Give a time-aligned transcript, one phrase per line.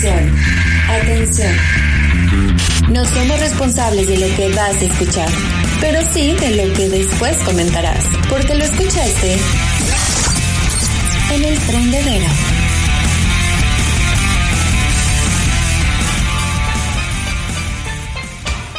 [0.00, 0.34] Atención,
[0.88, 1.56] atención.
[2.88, 5.28] No somos responsables de lo que vas a escuchar,
[5.78, 9.36] pero sí de lo que después comentarás, porque lo escuchaste
[11.34, 12.26] en el prendedero.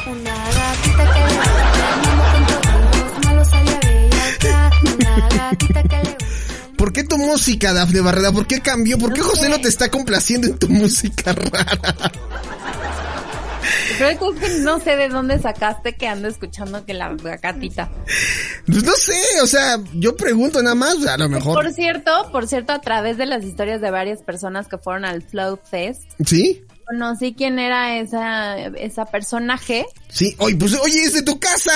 [0.07, 1.35] Una gatita que le
[3.27, 4.71] con salía bellaca.
[4.95, 6.10] Una gatita que le gusta ¿Por
[7.01, 8.31] qué tu música, Dafne Barrera?
[8.31, 8.97] ¿Por qué cambió?
[8.97, 9.49] ¿Por qué No José sé.
[9.49, 12.11] no te está complaciendo en tu música rara?
[13.99, 17.91] Es que no sé de dónde sacaste que ando escuchando que la gatita.
[18.65, 21.53] Pues no sé, o sea, yo pregunto nada más, a lo mejor.
[21.63, 25.21] Por cierto, por cierto, a través de las historias de varias personas que fueron al
[25.21, 26.63] Flow Fest, ¿Sí?
[26.87, 29.85] conocí quién era esa, esa personaje.
[30.09, 31.71] Sí, oye, pues oye, es de tu casa,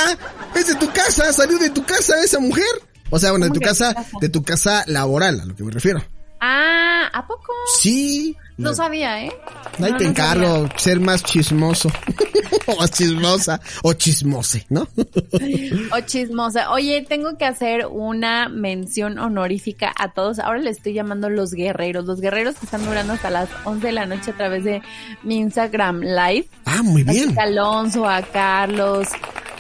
[0.56, 2.66] es de tu casa, salió de tu casa esa mujer.
[3.10, 5.72] O sea, bueno, de ¿Cómo tu casa, de tu casa laboral, a lo que me
[5.72, 6.04] refiero.
[6.40, 7.54] Ah, ¿a poco?
[7.80, 8.36] Sí.
[8.58, 9.32] No sabía, ¿eh?
[9.80, 11.90] Ahí No, te no encargo ser más chismoso.
[12.68, 13.60] o más chismosa.
[13.84, 14.88] O chismose, ¿no?
[15.92, 16.72] O chismosa.
[16.72, 20.40] Oye, tengo que hacer una mención honorífica a todos.
[20.40, 22.06] Ahora le estoy llamando los guerreros.
[22.06, 24.82] Los guerreros que están durando hasta las 11 de la noche a través de
[25.24, 26.48] mi Instagram Live.
[26.66, 27.38] ah, muy bien.
[27.38, 29.08] A Alonso, a Carlos,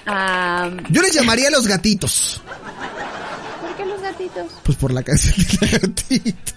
[0.05, 0.69] a...
[0.89, 2.41] Yo les llamaría los gatitos.
[4.63, 6.53] Pues por la canción de la gatita.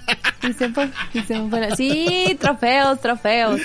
[0.49, 3.61] Y se fue, y se me fue la- Sí, trofeos, trofeos.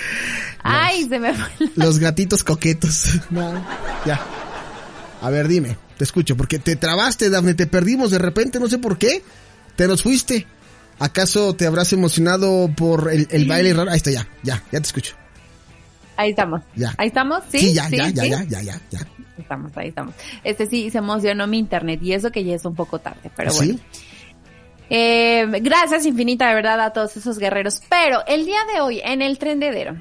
[0.62, 3.20] Ay, se me fue la- Los gatitos coquetos.
[3.30, 3.52] No,
[4.04, 4.20] ya.
[5.22, 8.78] A ver, dime, te escucho, porque te trabaste, Dafne, te perdimos de repente, no sé
[8.78, 9.22] por qué.
[9.76, 10.46] Te nos fuiste.
[10.98, 13.90] ¿Acaso te habrás emocionado por el, el baile raro?
[13.90, 15.14] Ahí está, ya, ya, ya te escucho.
[16.16, 16.60] Ahí estamos.
[16.76, 16.94] Ya.
[16.98, 17.72] Ahí estamos, sí.
[17.74, 18.30] ya, ya, ya, sí.
[18.30, 19.00] ya, ya, ya, ya.
[19.38, 20.14] Estamos, ahí estamos.
[20.42, 23.50] Este sí, se emocionó mi internet y eso que ya es un poco tarde, pero
[23.50, 23.72] ¿Sí?
[23.72, 23.80] bueno.
[24.90, 27.80] Eh, gracias infinita de verdad a todos esos guerreros.
[27.88, 29.96] Pero el día de hoy, en el trendedero,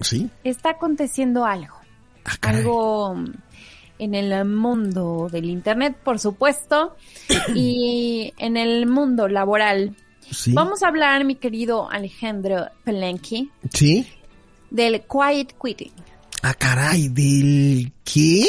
[0.00, 0.30] ¿Sí?
[0.44, 1.76] está aconteciendo algo.
[2.24, 3.16] Ah, algo
[3.98, 6.96] en el mundo del internet, por supuesto,
[7.54, 9.96] y en el mundo laboral.
[10.30, 10.52] Sí.
[10.52, 14.06] Vamos a hablar, mi querido Alejandro Pelenki, ¿Sí?
[14.70, 15.92] del quiet quitting.
[16.42, 18.46] Ah, caray, ¿del qué?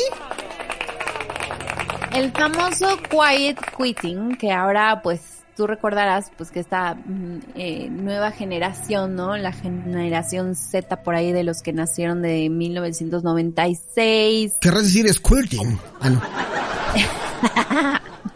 [2.16, 5.22] El famoso quiet quitting, que ahora pues
[5.56, 9.38] tú recordarás pues que esta mm, eh, nueva generación, ¿no?
[9.38, 15.78] La generación Z por ahí de los que nacieron de 1996, Querrás decir squirting.
[16.02, 16.20] Ah, no.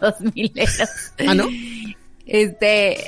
[0.00, 0.52] 2000
[1.26, 1.48] Ah, no.
[2.30, 2.98] Este,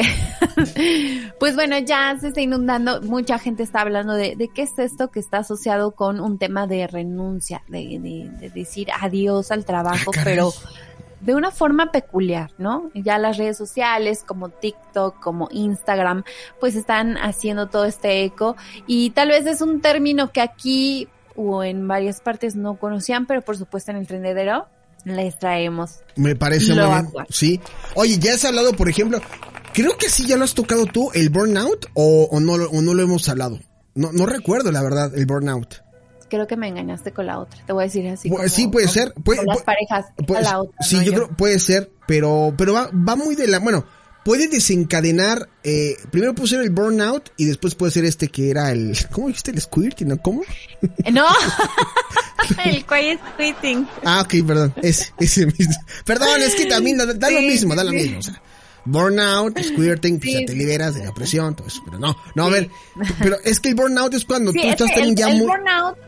[1.39, 5.11] pues bueno, ya se está inundando, mucha gente está hablando de, de qué es esto
[5.11, 10.11] que está asociado con un tema de renuncia, de, de- de decir adiós al trabajo,
[10.17, 10.53] Ah, pero
[11.21, 12.91] de una forma peculiar, ¿no?
[12.95, 16.25] Ya las redes sociales como TikTok, como Instagram,
[16.59, 21.63] pues están haciendo todo este eco y tal vez es un término que aquí o
[21.63, 24.67] en varias partes no conocían, pero por supuesto en el trendedero
[25.05, 26.01] les traemos.
[26.17, 27.09] Me parece muy bien.
[27.31, 27.61] Sí.
[27.95, 29.21] Oye, ya has hablado, por ejemplo,
[29.73, 32.83] creo que sí ya lo has tocado tú, el burnout, o, o no, lo- o
[32.83, 33.59] no lo hemos hablado.
[33.95, 35.77] No, no recuerdo, la verdad, el burnout.
[36.29, 37.61] Creo que me engañaste con la otra.
[37.67, 38.31] Te voy a decir así.
[38.31, 39.15] Como- sí, puede como- ser.
[39.15, 40.07] Puede, con las parejas.
[40.27, 40.77] puede- a la otra.
[40.81, 43.85] sí, no yo, creo, puede ser, pero, pero va, va muy de la, bueno,
[44.25, 48.71] puede desencadenar, eh, primero puede ser el burnout y después puede ser este que era
[48.71, 49.51] el, ¿cómo dijiste?
[49.51, 50.19] El squirting, ¿no?
[50.19, 50.43] ¿Cómo?
[51.13, 51.27] No.
[52.65, 53.87] el quiet quitting.
[54.05, 55.75] Ah, ok, perdón, ese, ese mismo.
[56.05, 58.41] Perdón, es que también da, da lo mismo, da lo mismo, o sea.
[58.87, 62.47] Burnout, squirting, pues Sí, ya te liberas de la presión, todo eso, pero no, no,
[62.47, 62.71] a ver,
[63.19, 65.47] pero es que el burnout es cuando Sí, tú es estás también ya el muy...
[65.49, 65.99] burnout,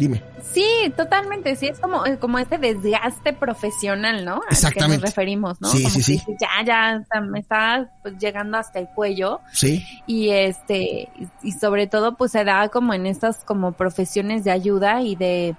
[0.00, 0.22] dime.
[0.52, 0.66] sí,
[0.96, 4.34] totalmente, sí, es como, es como este desgaste profesional, ¿no?
[4.36, 4.96] Al Exactamente.
[4.96, 5.68] que nos referimos, ¿no?
[5.70, 6.22] Sí, como sí, sí.
[6.40, 11.86] Ya, ya, me está pues, llegando hasta el cuello Sí, y este, y, y sobre
[11.86, 15.54] todo pues se da como en estas como profesiones de ayuda y de,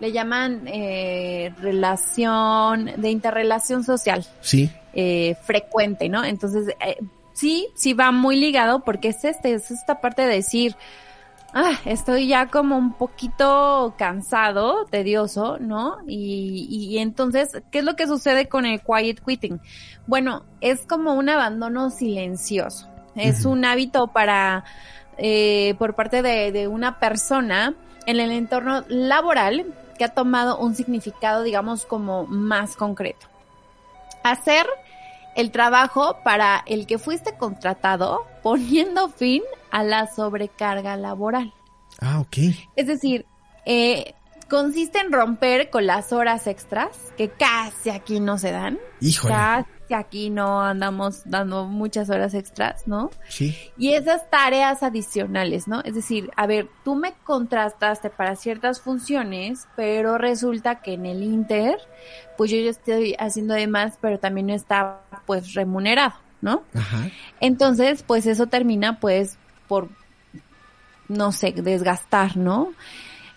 [0.00, 4.26] le llaman eh, relación, de interrelación social.
[4.40, 6.24] sí, eh, frecuente, ¿no?
[6.24, 6.96] Entonces, eh,
[7.34, 10.74] sí, sí va muy ligado porque es este, es esta parte de decir,
[11.56, 15.98] ah, estoy ya como un poquito cansado, tedioso, ¿no?
[16.06, 19.60] Y, y entonces, ¿qué es lo que sucede con el quiet quitting?
[20.06, 22.88] Bueno, es como un abandono silencioso.
[23.16, 24.64] Es un hábito para,
[25.16, 27.74] eh, por parte de, de una persona
[28.04, 29.64] en el entorno laboral
[29.96, 33.26] que ha tomado un significado, digamos, como más concreto
[34.30, 34.66] hacer
[35.36, 41.52] el trabajo para el que fuiste contratado poniendo fin a la sobrecarga laboral.
[42.00, 42.36] ah, ok.
[42.74, 43.26] Es decir,
[43.66, 44.14] eh,
[44.48, 48.78] consiste en romper con las horas extras que casi aquí no se dan.
[49.00, 49.34] Híjole.
[49.34, 53.10] Casi si aquí no andamos dando muchas horas extras, ¿no?
[53.28, 53.56] Sí.
[53.76, 55.80] Y esas tareas adicionales, ¿no?
[55.82, 61.22] Es decir, a ver, tú me contrastaste para ciertas funciones, pero resulta que en el
[61.22, 61.78] Inter,
[62.36, 66.62] pues yo ya estoy haciendo de más, pero también no está pues remunerado, ¿no?
[66.74, 67.10] Ajá.
[67.40, 69.36] Entonces, pues eso termina pues
[69.68, 69.88] por,
[71.08, 72.72] no sé, desgastar, ¿no?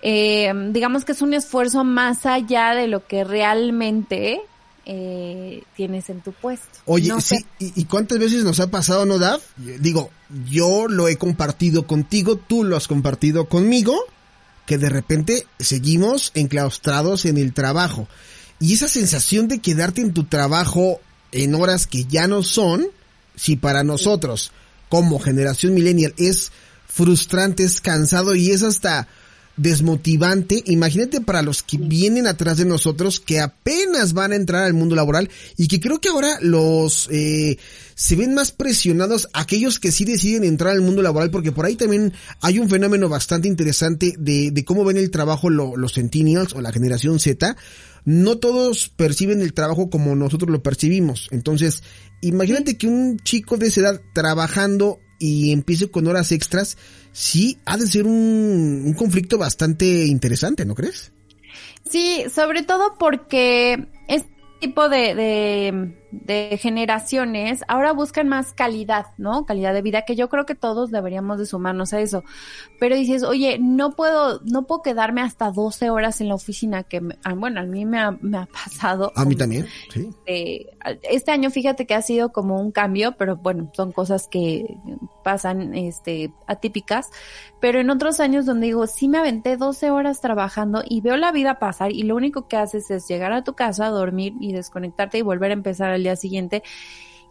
[0.01, 4.41] Eh, digamos que es un esfuerzo más allá de lo que realmente
[4.85, 6.79] eh, tienes en tu puesto.
[6.85, 7.45] Oye, No sí, sé.
[7.59, 9.41] ¿y, cuántas veces nos ha pasado, no, Dav?
[9.57, 10.09] Digo,
[10.49, 13.95] yo lo he compartido contigo, tú lo has compartido conmigo,
[14.65, 18.07] que de repente seguimos enclaustrados en el trabajo.
[18.59, 21.01] Y esa sensación de quedarte en tu trabajo
[21.31, 22.87] en horas que ya no son,
[23.35, 24.51] si para nosotros,
[24.89, 26.51] como generación millennial, es
[26.87, 29.07] frustrante, es cansado y es hasta
[29.59, 30.63] desmotivante.
[30.65, 34.95] Imagínate para los que vienen atrás de nosotros, que apenas van a entrar al mundo
[34.95, 37.57] laboral y que creo que ahora los eh,
[37.95, 41.75] se ven más presionados aquellos que sí deciden entrar al mundo laboral, porque por ahí
[41.75, 46.53] también hay un fenómeno bastante interesante de, de cómo ven el trabajo lo- los centennials
[46.53, 47.55] o la generación Z.
[48.05, 51.27] No todos perciben el trabajo como nosotros lo percibimos.
[51.31, 51.83] Entonces,
[52.21, 56.77] imagínate que un chico de esa edad trabajando y empiece con horas extras,
[57.11, 61.11] sí ha de ser un, un conflicto bastante interesante, ¿no crees?
[61.89, 64.29] Sí, sobre todo porque este
[64.59, 69.45] tipo de, de, de generaciones ahora buscan más calidad, ¿no?
[69.45, 72.23] Calidad de vida, que yo creo que todos deberíamos de sumarnos a eso.
[72.79, 77.01] Pero dices, oye, no puedo, no puedo quedarme hasta 12 horas en la oficina, que,
[77.01, 79.11] me- ah, bueno, a mí me ha, me ha pasado.
[79.15, 80.09] A mí también, sí.
[80.25, 80.67] eh,
[81.03, 84.77] este año fíjate que ha sido como un cambio, pero bueno, son cosas que
[85.23, 87.09] pasan este atípicas,
[87.59, 91.31] pero en otros años donde digo, sí me aventé 12 horas trabajando y veo la
[91.31, 95.17] vida pasar y lo único que haces es llegar a tu casa, dormir y desconectarte
[95.17, 96.63] y volver a empezar al día siguiente.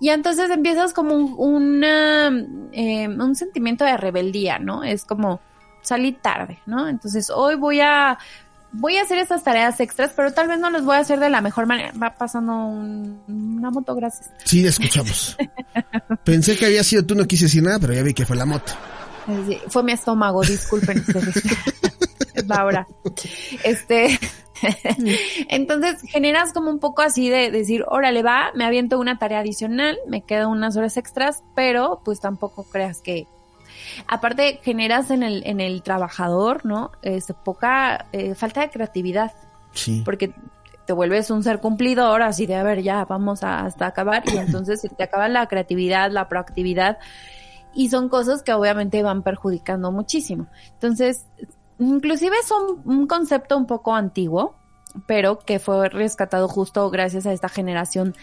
[0.01, 2.29] Y entonces empiezas como un, una,
[2.73, 4.85] eh, un sentimiento de rebeldía, ¿no?
[4.85, 5.41] Es como
[5.83, 6.89] salí tarde, ¿no?
[6.89, 8.19] Entonces hoy voy a
[8.71, 11.31] voy a hacer estas tareas extras, pero tal vez no las voy a hacer de
[11.31, 11.91] la mejor manera.
[12.01, 14.31] Va pasando un- una moto, gracias.
[14.45, 15.37] Sí, escuchamos.
[16.25, 18.45] Pensé que había sido tú, no quise decir nada, pero ya vi que fue la
[18.45, 18.73] moto.
[19.49, 21.43] Sí, Fue mi estómago, disculpen ustedes.
[22.35, 22.87] Es la hora.
[23.65, 24.17] Este,
[25.49, 29.99] entonces generas como un poco así de decir, órale va, me aviento una tarea adicional,
[30.07, 33.27] me quedan unas horas extras, pero pues tampoco creas que
[34.07, 36.93] aparte generas en el en el trabajador, ¿no?
[37.03, 39.33] Este, poca eh, falta de creatividad.
[39.75, 40.03] Sí.
[40.05, 40.33] porque
[40.87, 44.37] te vuelves un ser cumplidor, así de, a ver, ya vamos a, hasta acabar, y
[44.39, 46.99] entonces se te acaba la creatividad, la proactividad,
[47.75, 50.47] y son cosas que obviamente van perjudicando muchísimo.
[50.73, 51.27] Entonces,
[51.79, 52.51] inclusive es
[52.85, 54.55] un, concepto un poco antiguo,
[55.07, 58.15] pero que fue rescatado justo gracias a esta generación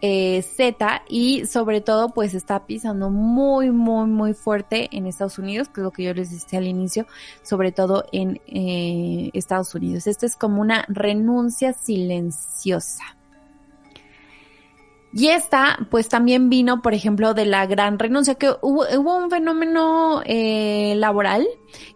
[0.00, 5.68] eh, Z y sobre todo pues está pisando muy muy muy fuerte en Estados Unidos,
[5.68, 7.06] que es lo que yo les decía al inicio,
[7.42, 10.06] sobre todo en eh, Estados Unidos.
[10.06, 13.17] Esta es como una renuncia silenciosa.
[15.12, 19.30] Y esta, pues también vino, por ejemplo, de la gran renuncia, que hubo, hubo un
[19.30, 21.46] fenómeno eh, laboral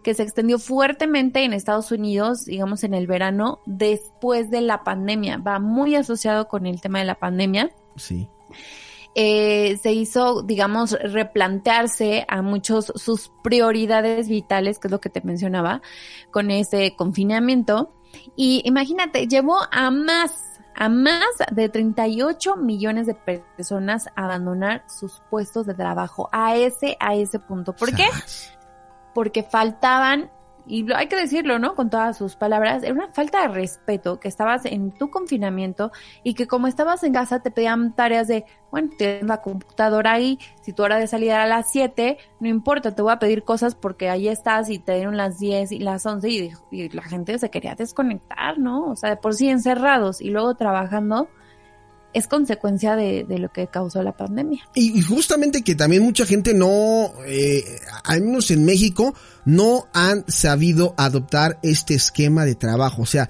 [0.01, 5.37] que se extendió fuertemente en Estados Unidos, digamos en el verano, después de la pandemia.
[5.37, 8.27] Va muy asociado con el tema de la pandemia Sí.
[9.15, 15.21] eh, se hizo, digamos, replantearse a muchos sus prioridades vitales, que es lo que te
[15.21, 15.83] mencionaba,
[16.31, 17.93] con ese confinamiento.
[18.35, 25.65] Y imagínate, llevó a más, a más de 38 millones de personas abandonar sus puestos
[25.65, 27.73] de trabajo a ese, a ese punto.
[27.73, 28.07] ¿Por qué?
[29.13, 30.31] Porque faltaban,
[30.65, 31.75] y hay que decirlo, ¿no?
[31.75, 35.91] Con todas sus palabras, era una falta de respeto que estabas en tu confinamiento
[36.23, 40.39] y que como estabas en casa te pedían tareas de, bueno, tienes la computadora ahí,
[40.61, 43.43] si tu hora de salida era a las 7, no importa, te voy a pedir
[43.43, 47.03] cosas porque ahí estás y te dieron las 10 y las 11 y, y la
[47.03, 48.85] gente se quería desconectar, ¿no?
[48.85, 51.27] O sea, de por sí encerrados y luego trabajando
[52.13, 54.63] es consecuencia de, de lo que causó la pandemia.
[54.75, 57.63] Y, y justamente que también mucha gente no, eh,
[58.03, 59.13] al menos en México,
[59.45, 63.01] no han sabido adoptar este esquema de trabajo.
[63.01, 63.29] O sea,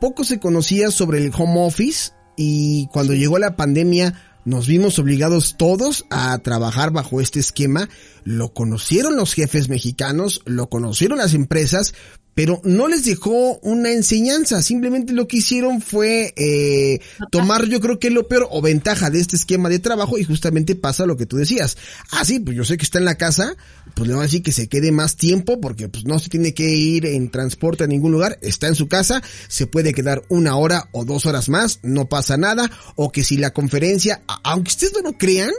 [0.00, 5.56] poco se conocía sobre el home office y cuando llegó la pandemia nos vimos obligados
[5.58, 7.88] todos a trabajar bajo este esquema.
[8.24, 11.92] Lo conocieron los jefes mexicanos, lo conocieron las empresas,
[12.38, 17.00] pero no les dejó una enseñanza, simplemente lo que hicieron fue eh,
[17.32, 20.76] tomar yo creo que lo peor o ventaja de este esquema de trabajo y justamente
[20.76, 21.76] pasa lo que tú decías.
[22.12, 23.56] Ah, sí, pues yo sé que está en la casa,
[23.96, 26.54] pues le van a decir que se quede más tiempo porque pues no se tiene
[26.54, 30.54] que ir en transporte a ningún lugar, está en su casa, se puede quedar una
[30.54, 34.92] hora o dos horas más, no pasa nada, o que si la conferencia, aunque ustedes
[34.92, 35.50] no lo crean,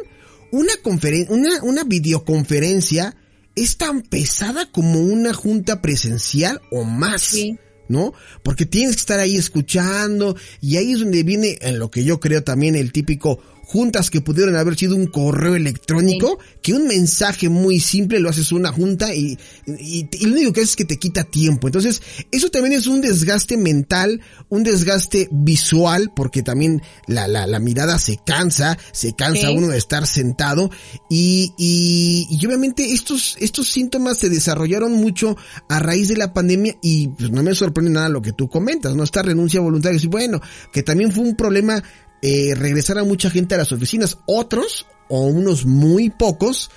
[0.53, 3.17] una conferencia, una, una videoconferencia
[3.63, 7.21] es tan pesada como una junta presencial o más.
[7.21, 7.57] Sí.
[7.87, 8.13] ¿No?
[8.43, 12.19] Porque tienes que estar ahí escuchando y ahí es donde viene en lo que yo
[12.19, 13.39] creo también el típico
[13.71, 18.51] juntas que pudieron haber sido un correo electrónico, que un mensaje muy simple lo haces
[18.51, 21.67] una junta y, y, y lo único que hace es que te quita tiempo.
[21.67, 27.59] Entonces, eso también es un desgaste mental, un desgaste visual, porque también la, la, la
[27.59, 29.55] mirada se cansa, se cansa Sí.
[29.55, 30.71] uno de estar sentado
[31.07, 35.37] y, y, y obviamente estos, estos síntomas se desarrollaron mucho
[35.69, 38.95] a raíz de la pandemia y pues no me sorprende nada lo que tú comentas,
[38.95, 39.03] ¿no?
[39.03, 40.41] Esta renuncia voluntaria, y bueno,
[40.73, 41.83] que también fue un problema
[42.21, 44.17] eh, regresar a mucha gente a las oficinas.
[44.25, 46.69] Otros, o unos muy pocos,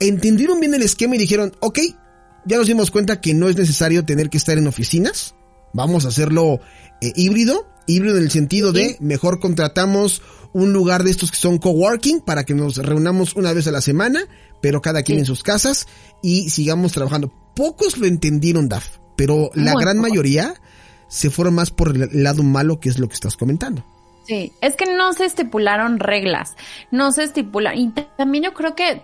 [0.00, 1.78] entendieron bien el esquema y dijeron, ok,
[2.44, 5.34] ya nos dimos cuenta que no es necesario tener que estar en oficinas,
[5.72, 6.60] vamos a hacerlo
[7.00, 10.22] eh, híbrido, híbrido en el sentido de mejor contratamos
[10.52, 13.80] un lugar de estos que son coworking para que nos reunamos una vez a la
[13.80, 14.24] semana,
[14.60, 15.20] pero cada quien Sí.
[15.20, 15.86] en sus casas
[16.22, 17.32] y sigamos trabajando.
[17.56, 20.54] Pocos lo entendieron, Daf, pero la gran mayoría
[21.08, 23.84] se fueron más por el lado malo que es lo que estás comentando.
[24.24, 26.56] Sí, es que no se estipularon reglas,
[26.92, 29.02] no se estipula, y también yo creo que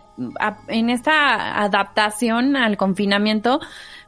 [0.68, 3.60] en esta adaptación al confinamiento,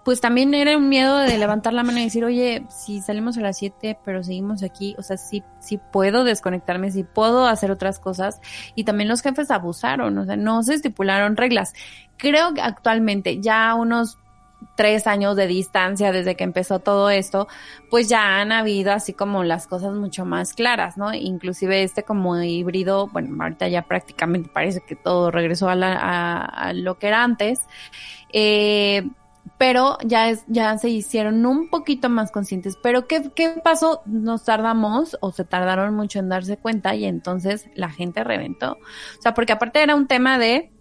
[0.05, 3.41] pues también era un miedo de levantar la mano y decir, oye, si salimos a
[3.41, 7.99] las 7, pero seguimos aquí, o sea, sí, sí puedo desconectarme, sí puedo hacer otras
[7.99, 8.41] cosas,
[8.77, 11.73] y también los jefes abusaron, o sea, no se estipularon reglas.
[12.19, 14.17] Creo que actualmente ya unos
[14.81, 17.49] tres años de distancia desde que empezó todo esto,
[17.91, 21.13] pues ya han habido así como las cosas mucho más claras, ¿no?
[21.13, 25.93] Inclusive este como híbrido, bueno, ahorita ya prácticamente parece que todo regresó a, la,
[26.47, 27.61] a, lo que era antes,
[28.33, 29.07] eh,
[29.59, 32.79] pero ya es, ya se hicieron un poquito más conscientes.
[32.83, 34.01] Pero ¿qué, qué pasó?
[34.07, 38.79] Nos tardamos o se tardaron mucho en darse cuenta y entonces la gente reventó.
[39.19, 40.73] O sea, porque aparte era un tema de,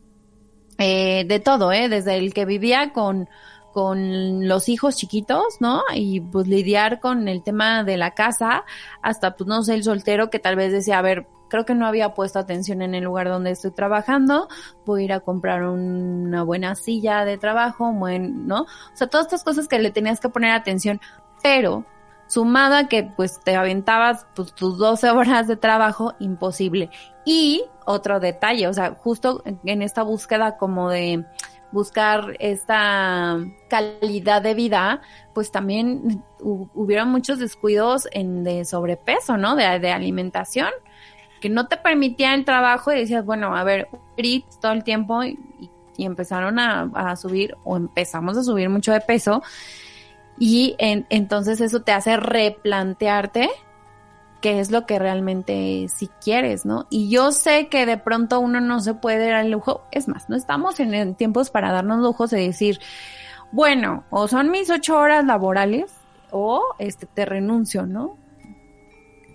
[0.78, 1.90] eh, de todo, ¿eh?
[1.90, 3.28] Desde el que vivía con,
[3.74, 5.84] con los hijos chiquitos, ¿no?
[5.94, 8.66] Y pues lidiar con el tema de la casa,
[9.02, 11.86] hasta pues no sé, el soltero que tal vez decía, a ver, creo que no
[11.86, 14.48] había puesto atención en el lugar donde estoy trabajando,
[14.86, 18.62] voy a ir a comprar una buena silla de trabajo, buen, ¿no?
[18.62, 21.02] O sea, todas estas cosas que le tenías que poner atención,
[21.44, 21.86] pero
[22.28, 26.90] sumado a que pues te aventabas pues, tus 12 horas de trabajo, imposible.
[27.26, 31.26] Y otro detalle, o sea, justo en esta búsqueda como de
[31.72, 33.38] buscar esta
[33.70, 35.02] calidad de vida,
[35.34, 39.56] pues también hu- hubieron muchos descuidos en de sobrepeso, ¿no?
[39.56, 40.70] De, alimentación,
[41.42, 45.24] que no te permitía el trabajo y decías, bueno, a ver, Eats todo el tiempo
[45.24, 45.38] y,
[45.98, 49.44] empezaron a, subir o empezamos a subir mucho de peso
[50.38, 53.50] y en- entonces eso te hace replantearte
[54.42, 56.88] qué es lo que realmente si quieres, ¿no?
[56.90, 60.30] Y yo sé que de pronto uno no se puede dar el lujo, es más,
[60.30, 62.80] no estamos en, en tiempos para darnos lujos de decir,
[63.52, 65.92] bueno, o son mis ocho horas laborales
[66.32, 68.18] o este te renuncio, ¿no?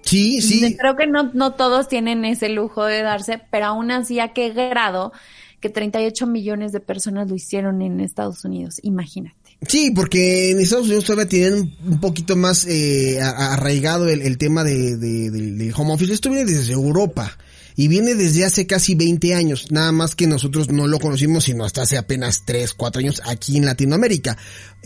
[0.02, 0.76] Sí, sí.
[0.76, 4.50] Creo que no, no todos tienen ese lujo de darse, pero aún así a qué
[4.50, 5.12] grado
[5.60, 9.43] que 38 millones de personas lo hicieron en Estados Unidos, imagínate.
[9.66, 14.96] Sí, porque en Estados Unidos todavía tienen un poquito más eh, arraigado el, tema de,
[14.96, 16.12] de- del home office.
[16.12, 17.38] Esto viene desde Europa
[17.76, 19.70] y viene desde hace casi 20 años.
[19.70, 23.56] Nada más que nosotros no lo conocimos sino hasta hace apenas 3, 4 años aquí
[23.56, 24.36] en Latinoamérica.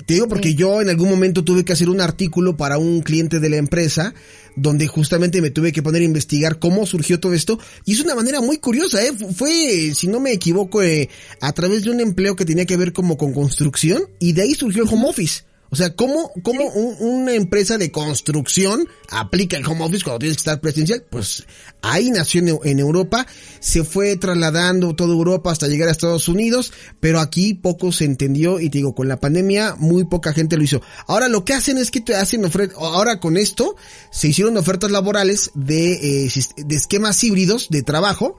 [0.07, 0.54] Te digo porque Sí.
[0.54, 4.14] yo en algún momento tuve que hacer un artículo para un cliente de la empresa
[4.57, 8.14] donde justamente me tuve que poner a investigar cómo surgió todo esto y es una
[8.14, 9.12] manera muy curiosa, ¿eh?
[9.16, 11.09] Fu- Fue, si no me equivoco, eh,
[11.40, 14.54] a través de un empleo que tenía que ver como con construcción y de ahí
[14.54, 15.42] surgió el home office.
[15.71, 20.37] O sea, ¿cómo, cómo un- una empresa de construcción aplica el home office cuando tienes
[20.39, 21.05] que estar presencial?
[21.11, 21.45] Pues
[21.83, 23.27] ahí nació en, Eu- en Europa,
[23.61, 28.61] se fue trasladando toda Europa hasta llegar a Estados Unidos, pero aquí poco se entendió
[28.61, 30.81] y te digo, con la pandemia muy poca gente lo hizo.
[31.07, 33.77] Ahora lo que hacen es que te hacen ofertas, ahora con esto
[34.11, 38.37] se hicieron ofertas laborales de, eh, de esquemas híbridos de trabajo,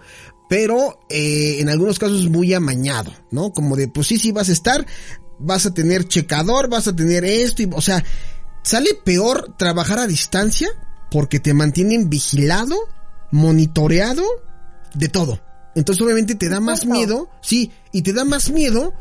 [0.50, 3.54] pero eh, en algunos casos muy amañado, ¿no?
[3.54, 4.86] Como de, pues sí, sí vas a estar,
[5.40, 8.04] vas a tener checador, vas a tener esto, y, o sea,
[8.62, 10.70] sale peor trabajar a distancia
[11.10, 12.78] porque te mantienen vigilado,
[13.32, 14.24] monitoreado,
[14.94, 15.42] de todo.
[15.76, 18.94] Entonces obviamente te da más miedo, sí, y te da más miedo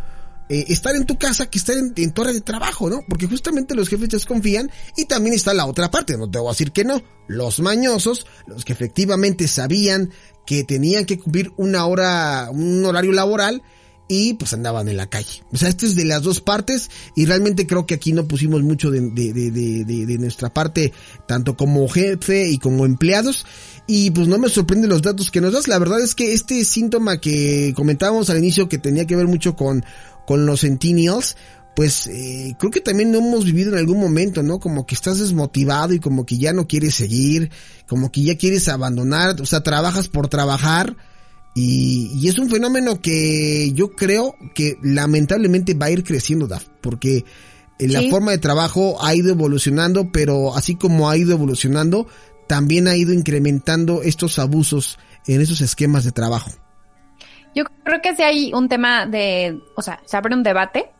[0.48, 3.00] eh, estar en tu casa que estar en, en tu hora de trabajo, ¿no?
[3.08, 6.52] Porque justamente los jefes desconfían y también está la otra parte, no te voy a
[6.52, 10.10] decir que no, los mañosos, los que efectivamente sabían
[10.46, 13.62] que tenían que cumplir una hora, un horario laboral
[14.08, 15.44] y pues andaban en la calle.
[15.52, 18.62] O sea, esto es de las dos partes y realmente creo que aquí no pusimos
[18.62, 20.92] mucho de, de, de, de, nuestra parte,
[21.26, 23.44] tanto como jefe y como empleados.
[23.86, 25.68] Y pues no me sorprenden los datos que nos das.
[25.68, 29.54] La verdad es que este síntoma que comentábamos al inicio que tenía que ver mucho
[29.54, 29.84] con,
[30.26, 31.36] con los centennials,
[31.76, 34.58] pues eh, creo que también lo hemos vivido en algún momento, ¿no?
[34.58, 37.50] Como que estás desmotivado y como que ya no quieres seguir,
[37.86, 40.96] como que ya quieres abandonar, o sea, trabajas por trabajar
[41.58, 46.64] y, y es un fenómeno que yo creo que lamentablemente va a ir creciendo, Daf,
[46.80, 47.24] porque
[47.78, 48.10] eh, la Sí.
[48.10, 52.06] forma de trabajo ha ido evolucionando, pero así como ha ido evolucionando,
[52.46, 56.50] también ha ido incrementando estos abusos en esos esquemas de trabajo.
[57.54, 60.90] Yo creo que sí hay un tema de, o sea, se abre un debate,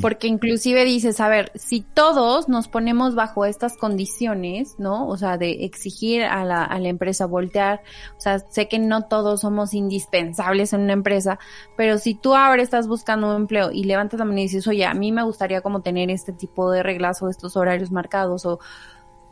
[0.00, 5.08] Porque inclusive dices, a ver, si todos nos ponemos bajo estas condiciones, ¿no?
[5.08, 7.82] O sea, de exigir a la, a la empresa voltear,
[8.16, 11.38] o sea, sé que no todos somos indispensables en una empresa,
[11.76, 14.84] pero si tú ahora estás buscando un empleo y levantas la mano y dices, oye,
[14.84, 18.58] a mí me gustaría como tener este tipo de reglas o estos horarios marcados o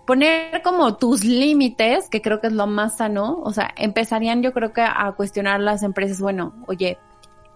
[0.06, 4.52] poner como tus límites, que creo que es lo más sano, o sea, empezarían yo
[4.52, 6.98] creo que a cuestionar las empresas, bueno, oye,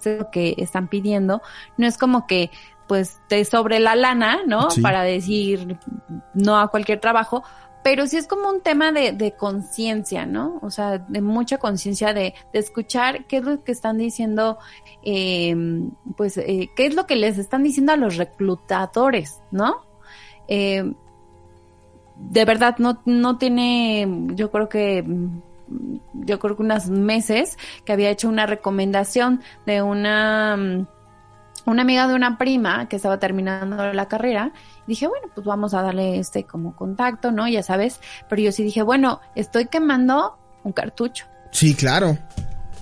[0.04, 1.42] lo que están pidiendo,
[1.76, 2.50] no es como que
[2.86, 4.70] pues te sobre la lana, ¿no?
[4.70, 4.80] Sí.
[4.80, 5.78] Para decir
[6.34, 7.44] no a cualquier trabajo,
[7.82, 10.58] pero sí es como un tema de, de conciencia, ¿no?
[10.62, 14.58] O sea, de mucha conciencia de, de escuchar qué es lo que están diciendo,
[15.02, 15.54] eh,
[16.16, 19.82] pues, eh, qué es lo que les están diciendo a los reclutadores, ¿no?
[20.48, 20.92] Eh,
[22.16, 25.04] de verdad no, no tiene, yo creo que,
[26.12, 30.86] yo creo que unos meses que había hecho una recomendación de una, mm,
[31.66, 34.52] una amiga de una prima que estaba terminando la carrera.
[34.86, 37.46] Dije, bueno, pues vamos a darle este como contacto, ¿no?
[37.48, 38.00] Ya sabes.
[38.28, 41.26] Pero yo sí dije, bueno, estoy quemando un cartucho.
[41.52, 42.18] Sí, claro.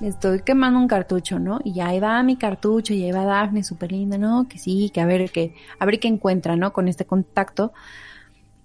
[0.00, 1.58] Estoy quemando un cartucho, ¿no?
[1.64, 4.46] Y ahí va mi cartucho, y ahí va Dafne, súper linda, ¿no?
[4.48, 6.72] Que sí, que a ver qué, a ver qué encuentra, ¿no?
[6.72, 7.72] Con este contacto.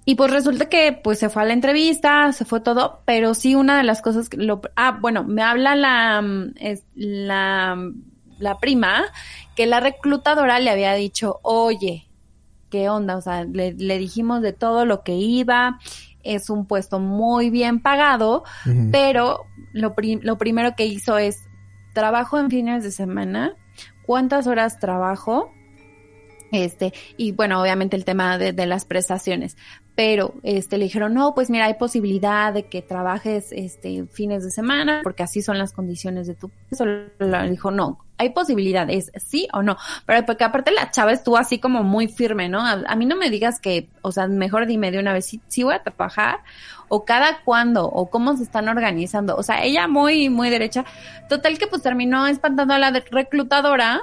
[0.06, 3.56] Y pues resulta que pues se fue a la entrevista, se fue todo, pero sí
[3.56, 7.78] una de las cosas que lo, ah, bueno, me habla la, mm, es, la,
[8.40, 9.04] la prima
[9.56, 12.08] que la reclutadora le había dicho, oye,
[12.70, 13.16] ¿qué onda?
[13.16, 15.80] O sea, le, le dijimos de todo lo que iba,
[16.24, 18.44] es un puesto muy bien pagado,
[18.92, 19.42] pero
[19.74, 21.38] lo, pri- lo primero que hizo es,
[21.94, 23.54] trabajo en fines de semana,
[24.06, 25.52] cuántas horas trabajo,
[26.54, 29.58] este, y bueno, obviamente el tema de, de las prestaciones,
[29.96, 34.52] pero este le dijeron, no, pues mira, hay posibilidad de que trabajes este fines de
[34.52, 39.12] semana, porque así son las condiciones de tu eso le dijo, no, hay posibilidad, es
[39.18, 42.66] sí o no, pero porque aparte la chava estuvo así como muy firme, ¿no?
[42.66, 45.42] A, a mí no me digas que, o sea, mejor dime de una vez si,
[45.48, 46.40] si voy a trabajar,
[46.88, 50.86] o cada cuándo, o cómo se están organizando, o sea, ella muy, muy derecha,
[51.30, 54.02] total que pues terminó espantando a la reclutadora,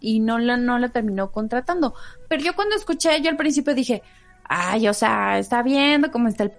[0.00, 1.94] y no la, no la terminó contratando.
[2.28, 4.02] Pero yo cuando escuché, yo al principio dije,
[4.44, 6.52] ay, o sea, está viendo cómo está el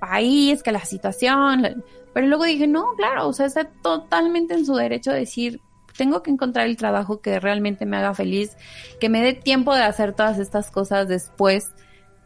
[0.00, 4.74] país, que la situación, pero luego dije, no, claro, o sea, está totalmente en su
[4.74, 5.60] derecho de decir,
[5.96, 8.56] tengo que encontrar el trabajo que realmente me haga feliz,
[9.00, 11.72] que me dé tiempo de hacer todas estas cosas después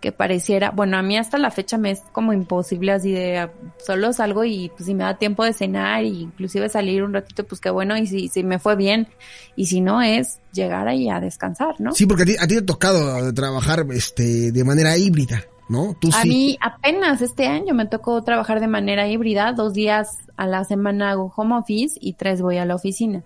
[0.01, 3.53] que pareciera, bueno, a mí hasta la fecha me es como imposible así de ah,
[3.85, 7.45] solo salgo y pues si me da tiempo de cenar e inclusive salir un ratito,
[7.45, 9.09] pues qué bueno, y si, si me fue bien,
[9.57, 11.93] y si no es llegar ahí a descansar, ¿no?
[11.93, 15.95] Sí, porque a ti, a ti te ha tocado trabajar este de manera híbrida, ¿no?
[16.01, 16.29] Tú A sí.
[16.29, 21.11] mí apenas este año me tocó trabajar de manera híbrida, dos días a la semana
[21.11, 23.23] hago home office y tres voy a la oficina.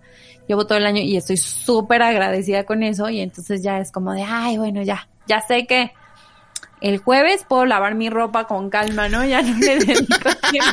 [0.48, 4.12] Llevo todo el año y estoy súper agradecida con eso y entonces ya es como
[4.12, 5.92] de, ay, bueno, ya, ya sé que
[6.80, 9.24] el jueves puedo lavar mi ropa con calma, ¿no?
[9.24, 10.72] Ya no le dedico tiempo.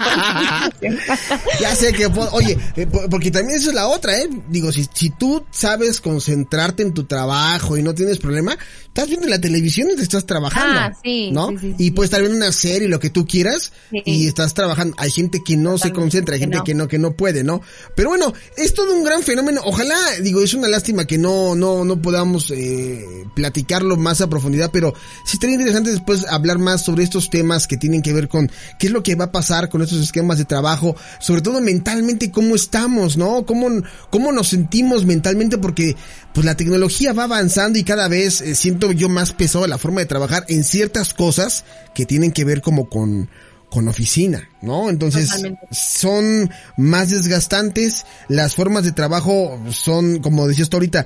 [1.60, 4.28] Ya sé que, puedo- oye, eh, po- porque también eso es la otra, ¿eh?
[4.50, 9.28] Digo, si, si tú sabes concentrarte en tu trabajo y no tienes problema, estás viendo
[9.28, 10.80] la televisión y te estás trabajando.
[10.80, 11.50] Ah, sí, ¿No?
[11.50, 14.96] sí, sí, y puedes estar viendo una serie, lo que tú quieras, y estás trabajando.
[14.98, 16.64] Hay gente que no se concentra, hay que gente no.
[16.64, 17.62] que no, que no puede, ¿no?
[17.96, 19.62] Pero bueno, es todo un gran fenómeno.
[19.64, 24.70] Ojalá, digo, es una lástima que no, no, no podamos, eh, platicarlo más a profundidad,
[24.74, 24.94] pero
[25.26, 28.50] sí estaría interesante después hablar más sobre estos temas que tienen que ver con
[28.80, 32.32] qué es lo que va a pasar con estos esquemas de trabajo, sobre todo mentalmente,
[32.32, 33.46] cómo estamos, ¿no?
[33.46, 33.68] Cómo,
[34.10, 35.96] cómo nos sentimos mentalmente, porque
[36.34, 40.02] pues la tecnología va avanzando y cada vez eh, siento yo más pesado la forma
[40.02, 43.30] de trabajar en ciertas cosas que tienen que ver como con,
[43.72, 44.90] con oficina, ¿no?
[44.90, 45.68] Entonces Totalmente.
[45.72, 51.06] son más desgastantes, las formas de trabajo son, como decías tú ahorita,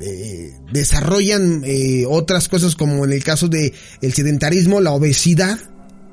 [0.00, 5.58] eh, desarrollan eh, otras cosas como en el caso de el sedentarismo, la obesidad,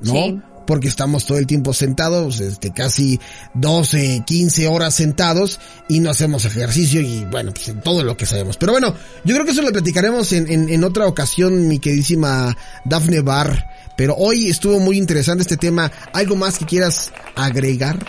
[0.02, 0.14] ¿no?
[0.14, 0.40] Sí.
[0.66, 3.20] Porque estamos todo el tiempo sentados, este, casi
[3.54, 8.26] 12, 15 horas sentados y no hacemos ejercicio y bueno, pues en todo lo que
[8.26, 8.56] sabemos.
[8.56, 12.56] Pero bueno, yo creo que eso lo platicaremos en, en, en otra ocasión, mi queridísima
[12.86, 13.66] Dafne Bar.
[13.98, 15.92] Pero hoy estuvo muy interesante este tema.
[16.14, 18.00] ¿Algo más que quieras agregar?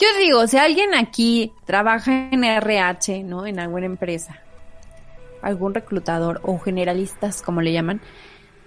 [0.00, 3.46] Yo digo, si alguien aquí trabaja en RH, ¿no?
[3.46, 4.40] En alguna empresa,
[5.44, 8.00] algún reclutador o generalistas, como le llaman,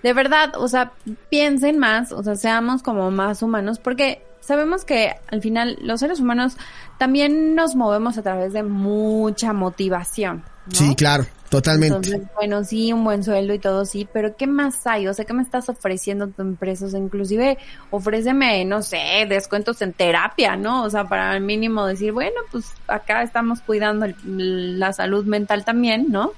[0.04, 0.92] de verdad, o sea,
[1.30, 6.20] piensen más, o sea, seamos como más humanos, porque sabemos que al final los seres
[6.20, 6.56] humanos
[6.98, 10.44] también nos movemos a través de mucha motivación.
[10.68, 10.72] ¿no?
[10.76, 11.96] Sí, claro, totalmente.
[12.10, 15.08] Entonces, bueno, sí, un buen sueldo y todo, sí, pero ¿qué más hay?
[15.08, 16.86] O sea, ¿qué me estás ofreciendo tu empresa?
[16.86, 17.58] O sea, inclusive
[17.90, 20.84] ofréceme, no sé, descuentos en terapia, ¿no?
[20.84, 25.66] O sea, para al mínimo decir, bueno, pues acá estamos cuidando el- la salud mental
[25.66, 26.32] también, ¿no?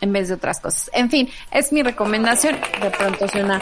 [0.00, 0.90] En vez de otras cosas.
[0.92, 2.56] En fin, es mi recomendación.
[2.82, 3.60] De pronto suena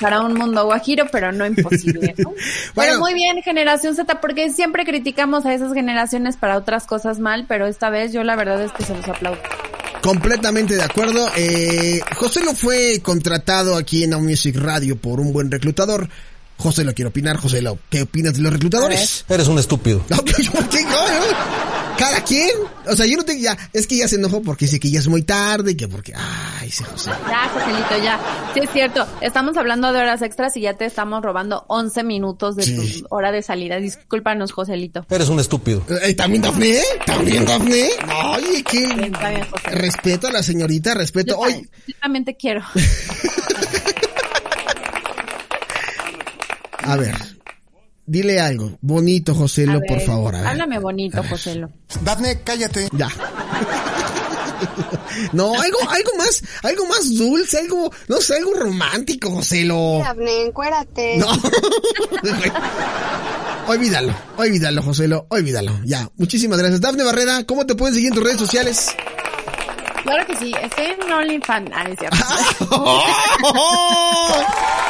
[0.00, 2.30] para un mundo guajiro, pero no imposible, ¿no?
[2.74, 2.92] Bueno.
[2.92, 7.46] Pero muy bien, generación Z, porque siempre criticamos a esas generaciones para otras cosas mal,
[7.48, 9.38] pero esta vez yo la verdad es que se los aplaudo.
[10.02, 11.28] Completamente de acuerdo.
[11.36, 16.08] Eh, José lo fue contratado aquí en Now Music Radio por un buen reclutador.
[16.56, 17.36] José lo quiere opinar.
[17.36, 19.24] José lo, ¿qué opinas de los reclutadores?
[19.28, 20.04] Eres un estúpido.
[20.10, 21.67] No, ¿qué- qué- no, no.
[21.98, 22.48] Cada quien.
[22.86, 25.00] O sea, yo no te, ya, es que ya se enojó porque dice que ya
[25.00, 27.10] es muy tarde, que porque, ay, ese José.
[27.28, 28.20] Ya, Joselito, ya.
[28.54, 29.06] Sí, es cierto.
[29.20, 33.02] Estamos hablando de horas extras y ya te estamos robando 11 minutos de Sí.
[33.02, 33.76] tu hora de salida.
[33.78, 35.04] Discúlpanos, Joselito.
[35.10, 35.84] Eres un estúpido.
[36.02, 36.80] Eh, ¿También Dafne?
[37.04, 37.90] ¿También Dafne?
[38.36, 39.70] Oye, qué Está bien, José.
[39.70, 41.32] respeto a la señorita, respeto.
[41.34, 42.62] Yo, Oye, yo también te quiero.
[46.82, 47.14] a ver,
[48.08, 50.34] dile algo bonito, Joselo, por favor.
[50.34, 50.48] A ver.
[50.48, 51.70] Háblame bonito, Joselo.
[52.02, 52.88] Dafne, cállate.
[52.92, 53.08] Ya.
[55.32, 60.00] No, algo, algo más, algo más dulce, algo, no sé, algo romántico, Joselo.
[60.04, 61.18] Dafne, encuérate.
[61.18, 61.26] No.
[63.66, 65.78] olvídalo, olvídalo, Joselo, olvídalo.
[65.84, 66.80] Ya, muchísimas gracias.
[66.80, 68.88] Dafne Barrera, ¿cómo te pueden seguir en tus redes sociales?
[70.02, 70.52] Claro que sí.
[70.62, 71.70] Estoy en OnlyFans.
[71.74, 72.16] Ah, es cierto.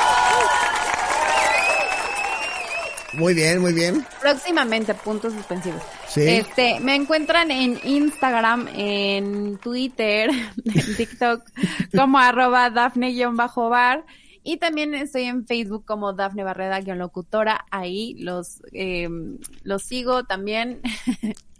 [3.15, 4.07] Muy bien, muy bien.
[4.21, 5.83] Próximamente, puntos suspensivos.
[6.09, 6.23] Sí.
[6.29, 10.31] Este, me encuentran en Instagram, en Twitter,
[10.65, 11.43] en TikTok,
[11.97, 14.05] como arroba Dafne-bar.
[14.45, 17.67] Y también estoy en Facebook como Dafne Barreda-locutora.
[17.71, 19.09] Ahí los, eh,
[19.63, 20.81] los sigo también.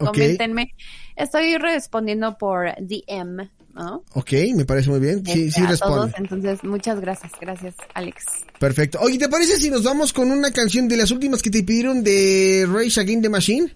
[0.01, 0.13] Ok.
[0.13, 0.75] Coméntenme.
[1.17, 4.03] Estoy respondiendo por DM, ¿no?
[4.13, 5.23] Ok, me parece muy bien.
[5.25, 5.95] Sí, Este, sí a responde.
[5.95, 6.11] todos.
[6.17, 7.31] Entonces, muchas gracias.
[7.39, 8.23] Gracias, Alex.
[8.59, 8.99] Perfecto.
[9.01, 12.03] Oye, ¿te parece si nos vamos con una canción de las últimas que te pidieron
[12.03, 13.75] de Rage Against the Machine?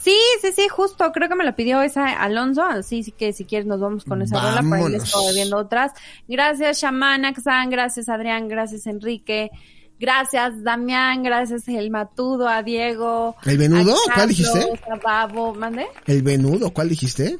[0.00, 1.10] Sí, sí, sí, justo.
[1.12, 2.62] Creo que me lo pidió esa Alonso.
[2.62, 4.62] Así sí que si quieres nos vamos con esa rola.
[4.62, 5.04] Por ahí les Vámonos.
[5.04, 5.92] estoy viendo otras.
[6.28, 7.68] Gracias, Shaman Axan.
[7.68, 8.46] Gracias, Adrián.
[8.48, 9.50] Gracias, Enrique.
[9.98, 11.22] Gracias, Damián.
[11.24, 13.34] Gracias, El Matudo, a Diego.
[13.44, 13.94] ¿El Venudo?
[14.10, 14.68] a ¿Cuál dijiste?
[14.90, 15.52] A Babo.
[15.54, 15.86] ¿Mande?
[16.06, 17.38] El venudo, ¿cuál dijiste?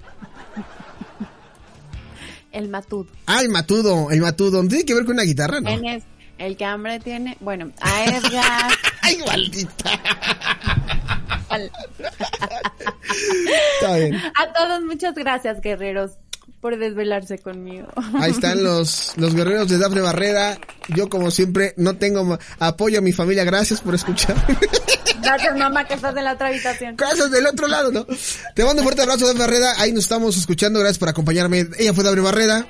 [2.53, 3.07] El Matudo.
[3.27, 4.61] Ah, el matudo, el matudo.
[4.69, 5.61] ¿Tiene que ver con una guitarra?
[5.61, 5.69] No.
[5.71, 6.05] ¿Quién es?
[6.38, 7.37] El que hambre tiene.
[7.41, 8.73] Bueno, a Edgar.
[9.01, 10.01] Ay, maldita.
[11.49, 11.71] al-
[13.81, 14.17] Está bien.
[14.17, 16.12] a todos, muchas gracias, guerreros,
[16.62, 17.88] por desvelarse conmigo.
[18.20, 20.57] Ahí están los, los guerreros de Dafne Barrera.
[20.88, 23.44] Yo, como siempre, no tengo apoyo a mi familia.
[23.44, 24.37] Gracias por escuchar.
[25.22, 26.96] Gracias, mamá, que estás en la otra habitación.
[26.96, 28.07] Gracias del otro lado, ¿no?
[28.55, 29.72] Te mando un fuerte abrazo, Dafne Barrera.
[29.79, 30.79] Ahí nos estamos escuchando.
[30.79, 31.66] Gracias por acompañarme.
[31.79, 32.66] Ella fue Dafne Barrera.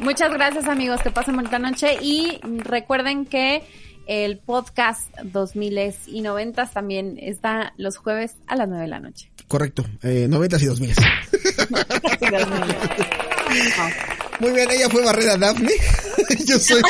[0.00, 3.62] Muchas gracias amigos, que pasen bonita noche y recuerden que
[4.06, 9.30] el podcast 2000 y 90 también está los jueves a las 9 de la noche.
[9.48, 9.84] Correcto.
[10.02, 10.94] Eh, 90 y 2000.
[10.94, 12.74] Casi las nueve.
[14.40, 15.72] Muy bien, ella fue Barrera Dafne.
[16.46, 16.82] yo soy,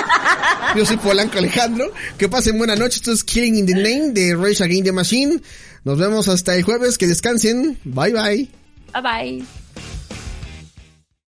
[0.76, 1.92] yo soy Polanco Alejandro.
[2.16, 2.96] Que pasen buena noche.
[2.96, 5.40] Esto es Killing in the Name de Rage Against the Machine.
[5.84, 6.96] Nos vemos hasta el jueves.
[6.96, 7.78] Que descansen.
[7.84, 8.48] Bye bye.
[8.92, 9.63] Bye bye.